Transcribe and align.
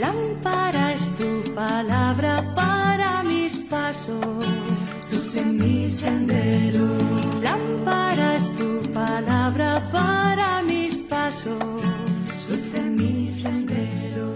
Lámpara 0.00 0.94
es 0.94 1.14
tu 1.18 1.44
palabra 1.54 2.54
para 2.54 3.22
mis 3.22 3.58
pasos, 3.58 4.24
luz 5.12 5.36
en 5.36 5.58
mi 5.58 5.90
sendero. 5.90 6.96
Lámpara 7.42 8.36
es 8.36 8.56
tu 8.56 8.80
palabra 8.94 9.90
para 9.92 10.62
mis 10.62 10.96
pasos, 10.96 11.62
luz 12.48 12.74
en 12.78 12.96
mi 12.96 13.28
sendero. 13.28 14.34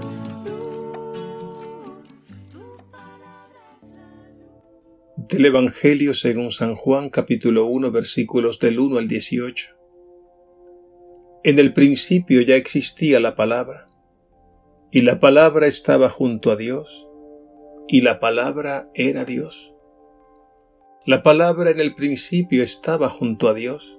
Del 5.16 5.46
Evangelio 5.46 6.12
según 6.12 6.52
San 6.52 6.74
Juan 6.74 7.08
capítulo 7.08 7.64
1 7.68 7.90
versículos 7.90 8.58
del 8.58 8.78
1 8.78 8.98
al 8.98 9.08
18. 9.08 9.68
En 11.42 11.58
el 11.58 11.72
principio 11.72 12.42
ya 12.42 12.54
existía 12.56 13.18
la 13.18 13.34
palabra 13.34 13.86
y 14.94 15.00
la 15.00 15.18
palabra 15.18 15.66
estaba 15.66 16.08
junto 16.08 16.52
a 16.52 16.56
Dios, 16.56 17.08
y 17.88 18.02
la 18.02 18.20
palabra 18.20 18.88
era 18.94 19.24
Dios. 19.24 19.74
La 21.04 21.24
palabra 21.24 21.70
en 21.70 21.80
el 21.80 21.96
principio 21.96 22.62
estaba 22.62 23.08
junto 23.08 23.48
a 23.48 23.54
Dios. 23.54 23.98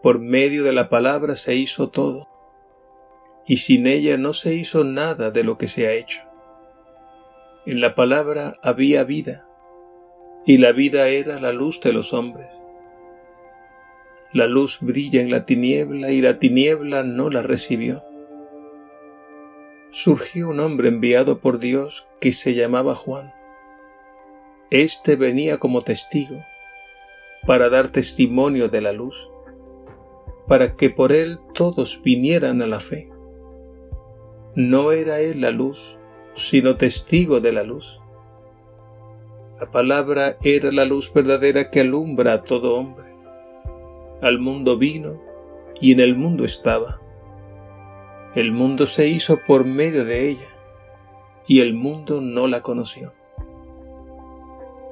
Por 0.00 0.20
medio 0.20 0.62
de 0.62 0.72
la 0.72 0.88
palabra 0.88 1.34
se 1.34 1.56
hizo 1.56 1.90
todo, 1.90 2.28
y 3.48 3.56
sin 3.56 3.88
ella 3.88 4.16
no 4.16 4.32
se 4.32 4.54
hizo 4.54 4.84
nada 4.84 5.32
de 5.32 5.42
lo 5.42 5.58
que 5.58 5.66
se 5.66 5.88
ha 5.88 5.92
hecho. 5.92 6.22
En 7.66 7.80
la 7.80 7.96
palabra 7.96 8.60
había 8.62 9.02
vida, 9.02 9.48
y 10.46 10.58
la 10.58 10.70
vida 10.70 11.08
era 11.08 11.40
la 11.40 11.52
luz 11.52 11.80
de 11.80 11.92
los 11.92 12.14
hombres. 12.14 12.54
La 14.32 14.46
luz 14.46 14.78
brilla 14.80 15.20
en 15.20 15.30
la 15.30 15.44
tiniebla 15.46 16.12
y 16.12 16.20
la 16.20 16.38
tiniebla 16.38 17.02
no 17.02 17.28
la 17.28 17.42
recibió 17.42 18.04
surgió 19.94 20.48
un 20.48 20.58
hombre 20.58 20.88
enviado 20.88 21.38
por 21.38 21.60
Dios 21.60 22.04
que 22.18 22.32
se 22.32 22.52
llamaba 22.52 22.96
Juan. 22.96 23.32
Este 24.68 25.14
venía 25.14 25.58
como 25.58 25.82
testigo 25.82 26.42
para 27.46 27.68
dar 27.68 27.86
testimonio 27.86 28.68
de 28.68 28.80
la 28.80 28.92
luz, 28.92 29.30
para 30.48 30.74
que 30.74 30.90
por 30.90 31.12
él 31.12 31.38
todos 31.54 32.02
vinieran 32.02 32.60
a 32.60 32.66
la 32.66 32.80
fe. 32.80 33.08
No 34.56 34.90
era 34.90 35.20
él 35.20 35.42
la 35.42 35.52
luz, 35.52 35.96
sino 36.34 36.76
testigo 36.76 37.38
de 37.38 37.52
la 37.52 37.62
luz. 37.62 38.00
La 39.60 39.70
palabra 39.70 40.38
era 40.42 40.72
la 40.72 40.86
luz 40.86 41.12
verdadera 41.14 41.70
que 41.70 41.82
alumbra 41.82 42.32
a 42.32 42.42
todo 42.42 42.74
hombre. 42.74 43.14
Al 44.22 44.40
mundo 44.40 44.76
vino 44.76 45.22
y 45.80 45.92
en 45.92 46.00
el 46.00 46.16
mundo 46.16 46.44
estaba 46.44 47.03
el 48.34 48.50
mundo 48.50 48.86
se 48.86 49.06
hizo 49.06 49.40
por 49.46 49.64
medio 49.64 50.04
de 50.04 50.28
ella, 50.28 50.48
y 51.46 51.60
el 51.60 51.74
mundo 51.74 52.20
no 52.20 52.48
la 52.48 52.62
conoció. 52.62 53.12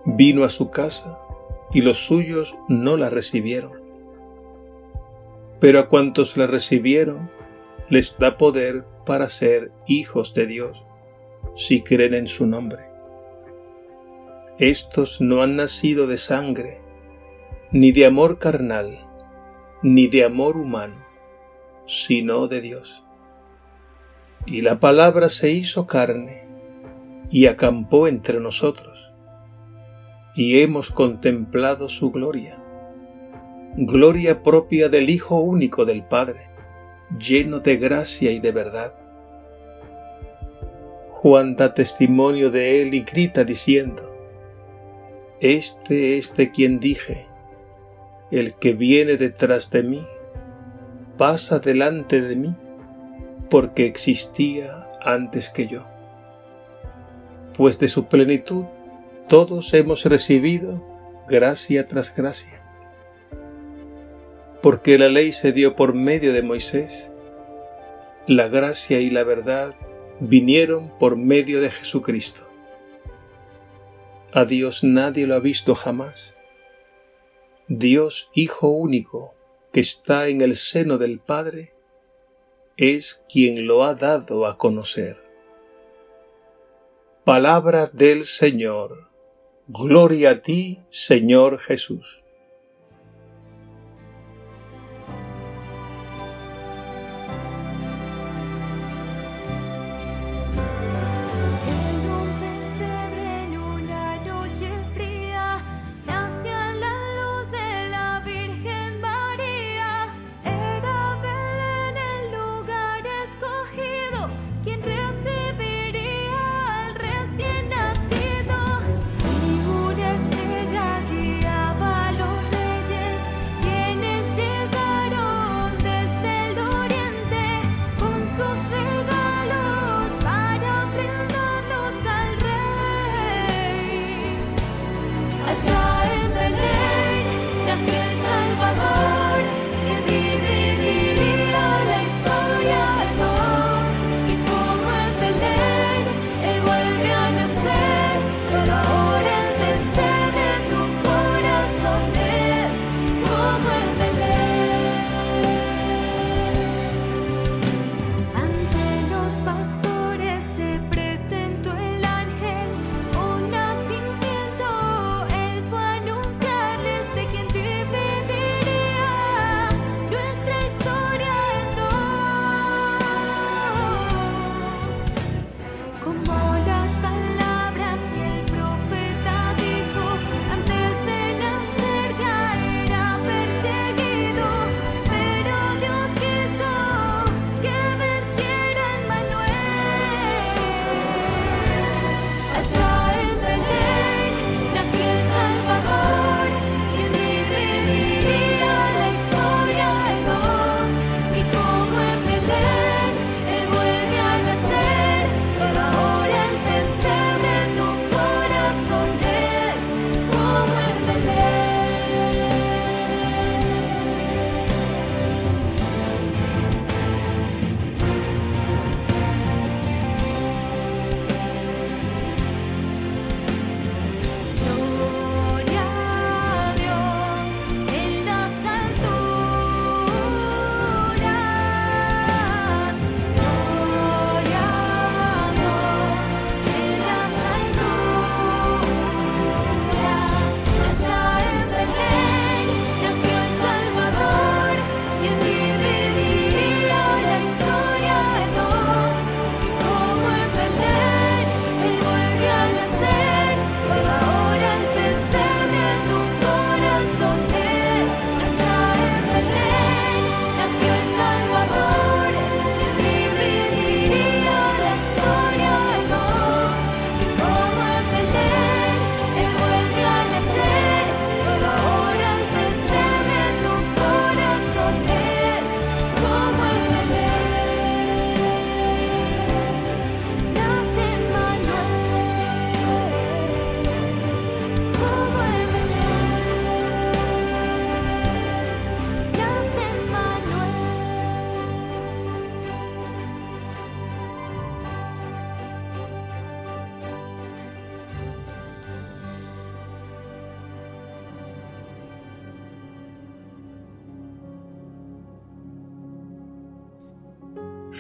Vino 0.05 0.45
a 0.45 0.51
su 0.51 0.71
casa, 0.71 1.19
y 1.73 1.81
los 1.81 1.99
suyos 2.05 2.57
no 2.69 2.97
la 2.97 3.11
recibieron. 3.11 3.83
Pero 5.59 5.81
a 5.81 5.89
cuantos 5.89 6.37
la 6.37 6.47
recibieron, 6.47 7.31
les 7.89 8.17
da 8.19 8.37
poder 8.37 8.84
para 9.05 9.29
ser 9.29 9.73
hijos 9.87 10.34
de 10.34 10.47
Dios, 10.47 10.84
si 11.56 11.83
creen 11.83 12.15
en 12.15 12.29
su 12.29 12.47
nombre. 12.47 12.84
Estos 14.59 15.21
no 15.21 15.43
han 15.43 15.56
nacido 15.56 16.06
de 16.06 16.19
sangre, 16.19 16.81
ni 17.73 17.91
de 17.91 18.06
amor 18.06 18.39
carnal, 18.39 19.05
ni 19.83 20.06
de 20.06 20.25
amor 20.25 20.56
humano, 20.56 21.05
sino 21.87 22.47
de 22.47 22.61
Dios. 22.61 23.03
Y 24.47 24.62
la 24.62 24.81
palabra 24.81 25.28
se 25.28 25.50
hizo 25.50 25.87
carne 25.87 26.43
y 27.31 27.47
acampó 27.47 28.09
entre 28.09 28.41
nosotros, 28.41 29.12
y 30.34 30.61
hemos 30.61 30.91
contemplado 30.91 31.89
su 31.89 32.11
gloria, 32.11 32.59
gloria 33.77 34.43
propia 34.43 34.89
del 34.89 35.11
Hijo 35.11 35.39
único 35.39 35.84
del 35.84 36.03
Padre, 36.03 36.49
lleno 37.19 37.61
de 37.61 37.77
gracia 37.77 38.33
y 38.33 38.41
de 38.41 38.50
verdad. 38.50 38.94
Juan 41.11 41.55
da 41.55 41.72
testimonio 41.72 42.50
de 42.50 42.83
él 42.83 42.95
y 42.95 43.03
grita 43.03 43.45
diciendo, 43.45 44.12
Este 45.39 46.19
es 46.19 46.34
de 46.34 46.50
quien 46.50 46.81
dije, 46.81 47.28
el 48.33 48.55
que 48.55 48.72
viene 48.72 49.16
detrás 49.16 49.71
de 49.71 49.84
mí, 49.84 50.05
pasa 51.16 51.61
delante 51.61 52.21
de 52.21 52.34
mí 52.34 52.56
porque 53.53 53.85
existía 53.85 54.89
antes 55.03 55.51
que 55.51 55.67
yo. 55.67 55.85
Pues 57.55 57.79
de 57.79 57.87
su 57.87 58.07
plenitud 58.07 58.65
todos 59.29 59.75
hemos 59.75 60.07
recibido 60.07 60.83
gracia 61.29 61.87
tras 61.87 62.17
gracia. 62.17 62.63
Porque 64.63 64.97
la 64.97 65.11
ley 65.11 65.35
se 65.35 65.53
dio 65.53 65.77
por 65.77 65.93
medio 65.93 66.33
de 66.33 66.41
Moisés, 66.41 67.11
la 68.27 68.49
gracia 68.49 69.01
y 69.01 69.11
la 69.11 69.23
verdad 69.23 69.75
vinieron 70.19 70.91
por 70.99 71.17
medio 71.17 71.61
de 71.61 71.71
Jesucristo. 71.71 72.49
A 74.33 74.47
Dios 74.47 74.83
nadie 74.83 75.27
lo 75.27 75.34
ha 75.34 75.41
visto 75.41 75.75
jamás. 75.75 76.34
Dios 77.69 78.31
Hijo 78.33 78.69
único, 78.69 79.34
que 79.75 79.81
está 79.81 80.29
en 80.29 80.41
el 80.41 80.57
seno 80.57 80.97
del 80.97 81.19
Padre, 81.19 81.72
es 82.77 83.25
quien 83.28 83.66
lo 83.66 83.84
ha 83.84 83.94
dado 83.94 84.47
a 84.47 84.59
conocer. 84.59 85.22
Palabra 87.25 87.87
del 87.87 88.25
Señor. 88.25 89.09
Gloria 89.69 90.31
a 90.31 90.43
ti, 90.43 90.81
Señor 90.91 91.59
Jesús. 91.59 92.22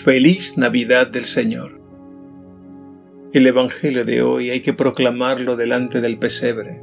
Feliz 0.04 0.58
Navidad 0.58 1.06
del 1.06 1.24
Señor. 1.24 1.80
El 3.32 3.46
Evangelio 3.46 4.04
de 4.04 4.20
hoy 4.20 4.50
hay 4.50 4.60
que 4.60 4.72
proclamarlo 4.72 5.54
delante 5.54 6.00
del 6.00 6.18
pesebre, 6.18 6.82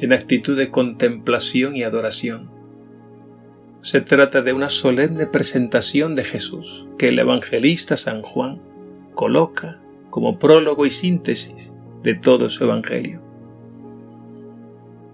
en 0.00 0.14
actitud 0.14 0.56
de 0.56 0.70
contemplación 0.70 1.76
y 1.76 1.82
adoración. 1.82 2.50
Se 3.82 4.00
trata 4.00 4.40
de 4.40 4.54
una 4.54 4.70
solemne 4.70 5.26
presentación 5.26 6.14
de 6.14 6.24
Jesús 6.24 6.86
que 6.96 7.08
el 7.08 7.18
evangelista 7.18 7.98
San 7.98 8.22
Juan 8.22 8.62
coloca 9.14 9.82
como 10.08 10.38
prólogo 10.38 10.86
y 10.86 10.90
síntesis 10.90 11.74
de 12.02 12.14
todo 12.14 12.48
su 12.48 12.64
Evangelio. 12.64 13.20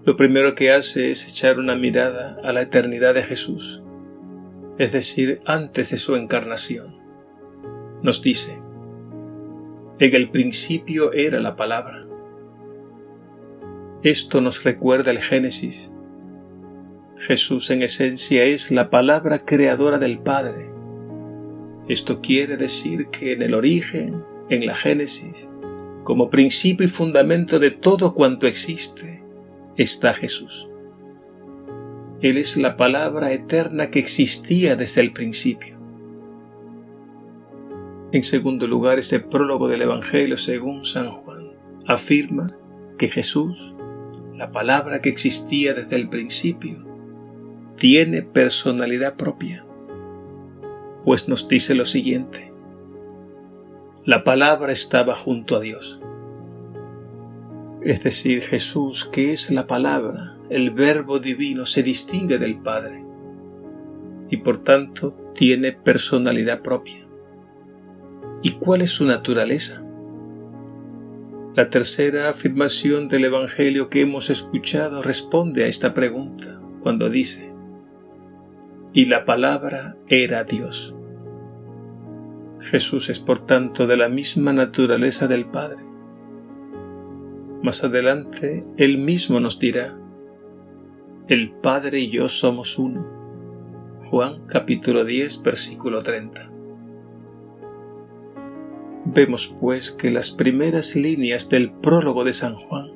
Lo 0.05 0.15
primero 0.15 0.55
que 0.55 0.71
hace 0.71 1.11
es 1.11 1.27
echar 1.27 1.59
una 1.59 1.75
mirada 1.75 2.39
a 2.45 2.53
la 2.53 2.61
eternidad 2.61 3.13
de 3.13 3.23
Jesús, 3.23 3.81
es 4.77 4.93
decir, 4.93 5.41
antes 5.45 5.91
de 5.91 5.97
su 5.97 6.15
encarnación. 6.15 7.03
Nos 8.05 8.21
dice, 8.21 8.59
en 9.97 10.13
el 10.13 10.29
principio 10.29 11.11
era 11.11 11.39
la 11.39 11.55
palabra. 11.55 12.03
Esto 14.03 14.41
nos 14.41 14.63
recuerda 14.63 15.09
el 15.09 15.17
Génesis. 15.17 15.91
Jesús 17.17 17.71
en 17.71 17.81
esencia 17.81 18.43
es 18.43 18.69
la 18.69 18.91
palabra 18.91 19.39
creadora 19.43 19.97
del 19.97 20.19
Padre. 20.19 20.69
Esto 21.87 22.21
quiere 22.21 22.57
decir 22.57 23.07
que 23.07 23.31
en 23.31 23.41
el 23.41 23.55
origen, 23.55 24.23
en 24.51 24.67
la 24.67 24.75
Génesis, 24.75 25.49
como 26.03 26.29
principio 26.29 26.85
y 26.85 26.89
fundamento 26.89 27.57
de 27.57 27.71
todo 27.71 28.13
cuanto 28.13 28.45
existe, 28.45 29.23
está 29.77 30.13
Jesús. 30.13 30.69
Él 32.21 32.37
es 32.37 32.55
la 32.55 32.77
palabra 32.77 33.31
eterna 33.31 33.89
que 33.89 33.97
existía 33.97 34.75
desde 34.75 35.01
el 35.01 35.11
principio. 35.11 35.74
En 38.15 38.23
segundo 38.23 38.65
lugar, 38.65 38.97
este 38.97 39.19
prólogo 39.19 39.67
del 39.67 39.81
Evangelio 39.81 40.37
según 40.37 40.85
San 40.85 41.11
Juan 41.11 41.51
afirma 41.85 42.49
que 42.97 43.09
Jesús, 43.09 43.75
la 44.33 44.53
palabra 44.53 45.01
que 45.01 45.09
existía 45.09 45.73
desde 45.73 45.97
el 45.97 46.07
principio, 46.07 46.85
tiene 47.75 48.21
personalidad 48.21 49.17
propia, 49.17 49.65
pues 51.03 51.27
nos 51.27 51.49
dice 51.49 51.75
lo 51.75 51.85
siguiente. 51.85 52.53
La 54.05 54.23
palabra 54.23 54.71
estaba 54.71 55.13
junto 55.13 55.57
a 55.57 55.59
Dios 55.59 55.99
es 57.81 58.01
decir, 58.01 58.41
Jesús, 58.41 59.03
que 59.03 59.33
es 59.33 59.51
la 59.51 59.67
palabra, 59.67 60.37
el 60.49 60.71
verbo 60.71 61.19
divino, 61.19 61.65
se 61.65 61.83
distingue 61.83 62.37
del 62.37 62.59
Padre 62.59 63.03
y 64.29 64.37
por 64.37 64.63
tanto 64.63 65.09
tiene 65.35 65.73
personalidad 65.73 66.61
propia. 66.61 67.04
¿Y 68.45 68.51
cuál 68.51 68.83
es 68.83 68.91
su 68.91 69.05
naturaleza? 69.05 69.83
La 71.55 71.71
tercera 71.71 72.29
afirmación 72.29 73.07
del 73.07 73.25
Evangelio 73.25 73.89
que 73.89 74.01
hemos 74.01 74.29
escuchado 74.29 75.01
responde 75.01 75.63
a 75.63 75.67
esta 75.67 75.95
pregunta 75.95 76.61
cuando 76.79 77.09
dice, 77.09 77.51
y 78.93 79.05
la 79.05 79.25
palabra 79.25 79.97
era 80.07 80.43
Dios. 80.43 80.95
Jesús 82.59 83.09
es 83.09 83.19
por 83.19 83.43
tanto 83.47 83.87
de 83.87 83.97
la 83.97 84.09
misma 84.09 84.53
naturaleza 84.53 85.27
del 85.27 85.47
Padre 85.47 85.81
más 87.63 87.83
adelante 87.83 88.63
Él 88.77 88.99
mismo 88.99 89.39
nos 89.39 89.57
dirá, 89.57 89.97
el 91.27 91.51
Padre 91.51 91.97
y 91.97 92.11
yo 92.11 92.29
somos 92.29 92.77
uno. 92.77 93.09
Juan 94.03 94.45
capítulo 94.45 95.03
10 95.03 95.41
versículo 95.41 96.03
30. 96.03 96.54
Vemos 99.05 99.53
pues 99.61 99.91
que 99.91 100.11
las 100.11 100.31
primeras 100.31 100.95
líneas 100.95 101.49
del 101.49 101.71
prólogo 101.71 102.23
de 102.23 102.33
San 102.33 102.55
Juan 102.55 102.91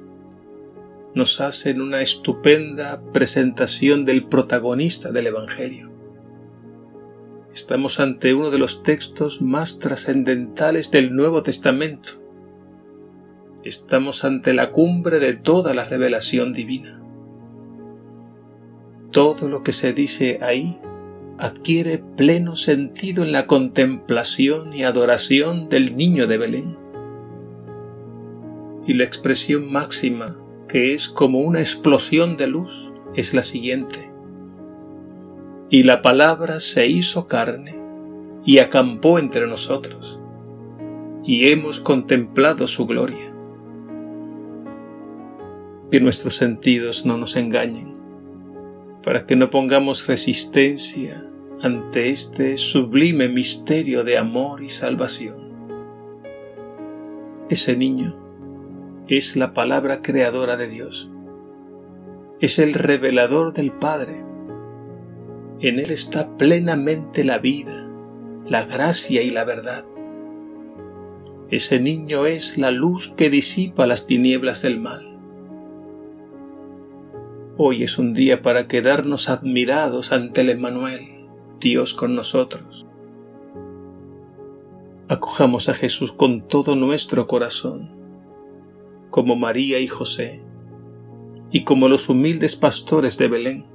nos 1.13 1.42
hacen 1.42 1.82
una 1.82 2.01
estupenda 2.01 3.01
presentación 3.13 4.06
del 4.06 4.25
protagonista 4.28 5.12
del 5.12 5.28
Evangelio. 5.28 5.92
Estamos 7.54 8.00
ante 8.00 8.34
uno 8.34 8.51
de 8.51 8.58
los 8.58 8.84
textos 8.84 9.42
más 9.42 9.80
trascendentales 9.80 10.92
del 10.92 11.16
Nuevo 11.16 11.44
Testamento 11.44 12.20
estamos 13.63 14.24
ante 14.24 14.54
la 14.54 14.72
cumbre 14.72 15.20
de 15.20 15.34
toda 15.34 15.74
la 15.74 15.86
revelación 15.86 16.54
divina. 16.54 17.01
Todo 19.12 19.50
lo 19.50 19.63
que 19.63 19.74
se 19.74 19.94
dice 19.94 20.39
ahí 20.42 20.80
adquiere 21.39 22.03
pleno 22.17 22.58
sentido 22.58 23.24
en 23.24 23.31
la 23.31 23.48
contemplación 23.48 24.74
y 24.74 24.84
adoración 24.84 25.69
del 25.69 25.96
niño 25.96 26.27
de 26.27 26.38
Belén. 26.38 26.77
Y 28.86 28.93
la 28.93 29.05
expresión 29.05 29.72
máxima, 29.72 30.38
que 30.67 30.93
es 30.93 31.08
como 31.08 31.39
una 31.39 31.62
explosión 31.62 32.36
de 32.36 32.48
luz, 32.48 32.91
es 33.15 33.34
la 33.34 33.43
siguiente. 33.43 34.12
Y 35.69 35.84
la 35.84 36.01
palabra 36.01 36.60
se 36.60 36.88
hizo 36.88 37.25
carne 37.25 37.79
y 38.43 38.60
acampó 38.60 39.17
entre 39.17 39.48
nosotros, 39.48 40.19
y 41.24 41.50
hemos 41.51 41.79
contemplado 41.79 42.67
su 42.67 42.86
gloria 42.86 43.34
que 45.89 46.01
nuestros 46.01 46.36
sentidos 46.36 47.05
no 47.05 47.17
nos 47.17 47.38
engañen, 47.38 47.96
para 49.03 49.25
que 49.25 49.38
no 49.38 49.50
pongamos 49.50 50.05
resistencia 50.05 51.29
ante 51.62 52.08
este 52.08 52.58
sublime 52.58 53.28
misterio 53.28 54.04
de 54.06 54.18
amor 54.18 54.63
y 54.63 54.70
salvación. 54.70 55.36
Ese 57.50 57.75
niño 57.75 58.16
es 59.08 59.36
la 59.36 59.54
palabra 59.54 60.01
creadora 60.01 60.56
de 60.56 60.68
Dios, 60.68 61.12
es 62.39 62.60
el 62.60 62.74
revelador 62.74 63.51
del 63.51 63.72
Padre. 63.72 64.24
En 65.60 65.80
Él 65.80 65.92
está 65.92 66.38
plenamente 66.38 67.25
la 67.25 67.39
vida, 67.39 67.89
la 68.46 68.63
gracia 68.63 69.22
y 69.22 69.30
la 69.30 69.44
verdad. 69.44 69.84
Ese 71.50 71.82
niño 71.82 72.25
es 72.25 72.58
la 72.58 72.72
luz 72.72 73.10
que 73.18 73.30
disipa 73.30 73.86
las 73.86 74.08
tinieblas 74.08 74.62
del 74.62 74.80
mal. 74.80 75.18
Hoy 77.58 77.84
es 77.84 77.98
un 77.98 78.13
día 78.13 78.42
para 78.42 78.68
quedarnos 78.68 79.28
admirados 79.28 80.13
ante 80.13 80.42
el 80.42 80.51
Emmanuel, 80.51 81.19
Dios 81.60 81.94
con 81.94 82.16
nosotros. 82.16 82.86
Acojamos 85.08 85.70
a 85.70 85.74
Jesús 85.74 86.13
con 86.13 86.48
todo 86.48 86.75
nuestro 86.75 87.28
corazón, 87.28 87.89
como 89.10 89.36
María 89.36 89.80
y 89.80 89.88
José, 89.88 90.44
y 91.51 91.63
como 91.63 91.88
los 91.88 92.10
humildes 92.10 92.56
pastores 92.56 93.18
de 93.18 93.28
Belén, 93.28 93.66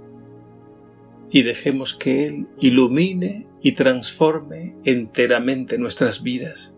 y 1.30 1.42
dejemos 1.42 1.94
que 1.94 2.26
Él 2.26 2.46
ilumine 2.60 3.48
y 3.60 3.72
transforme 3.72 4.76
enteramente 4.84 5.76
nuestras 5.78 6.22
vidas. 6.22 6.74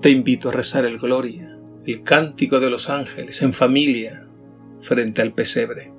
Te 0.00 0.10
invito 0.10 0.48
a 0.48 0.52
rezar 0.52 0.86
el 0.86 0.96
Gloria, 0.96 1.58
el 1.84 2.02
cántico 2.02 2.58
de 2.58 2.70
los 2.70 2.88
ángeles 2.88 3.42
en 3.42 3.52
familia, 3.52 4.26
frente 4.80 5.20
al 5.20 5.34
pesebre. 5.34 5.92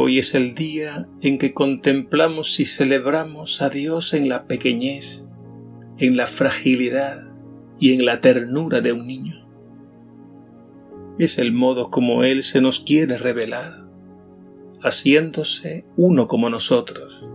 Hoy 0.00 0.20
es 0.20 0.36
el 0.36 0.54
día 0.54 1.08
en 1.22 1.38
que 1.38 1.52
contemplamos 1.52 2.60
y 2.60 2.66
celebramos 2.66 3.60
a 3.62 3.68
Dios 3.68 4.14
en 4.14 4.28
la 4.28 4.46
pequeñez, 4.46 5.24
en 5.96 6.16
la 6.16 6.28
fragilidad 6.28 7.32
y 7.80 7.94
en 7.94 8.04
la 8.04 8.20
ternura 8.20 8.80
de 8.80 8.92
un 8.92 9.08
niño. 9.08 9.44
Es 11.18 11.38
el 11.38 11.50
modo 11.50 11.90
como 11.90 12.22
Él 12.22 12.44
se 12.44 12.60
nos 12.60 12.78
quiere 12.78 13.18
revelar, 13.18 13.88
haciéndose 14.80 15.84
uno 15.96 16.28
como 16.28 16.48
nosotros. 16.48 17.28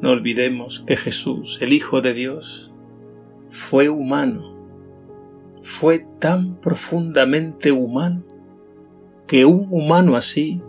No 0.00 0.10
olvidemos 0.10 0.80
que 0.84 0.96
Jesús, 0.96 1.60
el 1.62 1.74
Hijo 1.74 2.00
de 2.00 2.12
Dios, 2.12 2.72
fue 3.50 3.88
humano 3.88 4.52
fue 5.60 6.04
tan 6.18 6.56
profundamente 6.56 7.70
humano 7.70 8.24
que 9.28 9.44
un 9.44 9.68
humano 9.70 10.16
así 10.16 10.60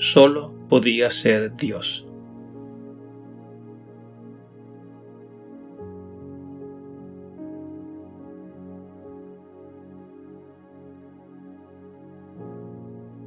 solo 0.00 0.54
podía 0.70 1.10
ser 1.10 1.54
Dios. 1.56 2.06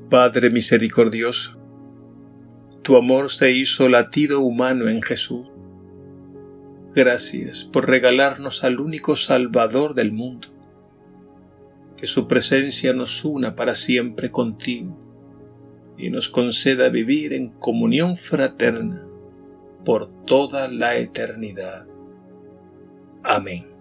Padre 0.09 0.49
misericordioso, 0.49 1.59
tu 2.81 2.97
amor 2.97 3.29
se 3.29 3.51
hizo 3.51 3.87
latido 3.87 4.41
humano 4.41 4.89
en 4.89 5.03
Jesús. 5.03 5.47
Gracias 6.95 7.65
por 7.65 7.87
regalarnos 7.87 8.63
al 8.63 8.79
único 8.79 9.15
Salvador 9.15 9.93
del 9.93 10.11
mundo 10.11 10.47
que 11.97 12.07
su 12.07 12.27
presencia 12.27 12.93
nos 12.93 13.23
una 13.25 13.55
para 13.55 13.75
siempre 13.75 14.31
contigo 14.31 15.02
y 16.03 16.09
nos 16.09 16.27
conceda 16.27 16.89
vivir 16.89 17.31
en 17.31 17.47
comunión 17.47 18.17
fraterna 18.17 19.01
por 19.85 20.09
toda 20.25 20.67
la 20.67 20.97
eternidad. 20.97 21.87
Amén. 23.23 23.72